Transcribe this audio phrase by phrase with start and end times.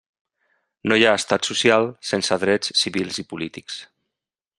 [0.91, 3.77] No hi ha estat social sense drets civils i polítics.